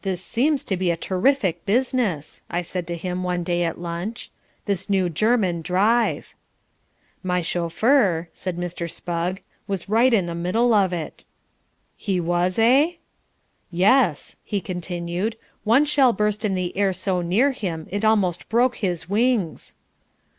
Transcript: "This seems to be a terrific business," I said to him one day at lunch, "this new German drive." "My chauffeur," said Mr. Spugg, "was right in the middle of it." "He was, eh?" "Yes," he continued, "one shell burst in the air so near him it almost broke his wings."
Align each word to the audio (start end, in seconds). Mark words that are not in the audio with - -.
"This 0.00 0.22
seems 0.24 0.64
to 0.64 0.74
be 0.74 0.90
a 0.90 0.96
terrific 0.96 1.66
business," 1.66 2.42
I 2.48 2.62
said 2.62 2.86
to 2.86 2.96
him 2.96 3.22
one 3.22 3.44
day 3.44 3.62
at 3.62 3.78
lunch, 3.78 4.30
"this 4.64 4.88
new 4.88 5.10
German 5.10 5.60
drive." 5.60 6.34
"My 7.22 7.42
chauffeur," 7.42 8.30
said 8.32 8.56
Mr. 8.56 8.90
Spugg, 8.90 9.42
"was 9.66 9.86
right 9.86 10.14
in 10.14 10.24
the 10.24 10.34
middle 10.34 10.72
of 10.72 10.94
it." 10.94 11.26
"He 11.94 12.20
was, 12.20 12.58
eh?" 12.58 12.92
"Yes," 13.70 14.38
he 14.42 14.62
continued, 14.62 15.36
"one 15.64 15.84
shell 15.84 16.14
burst 16.14 16.42
in 16.42 16.54
the 16.54 16.74
air 16.74 16.94
so 16.94 17.20
near 17.20 17.52
him 17.52 17.86
it 17.90 18.02
almost 18.02 18.48
broke 18.48 18.76
his 18.76 19.10
wings." 19.10 19.74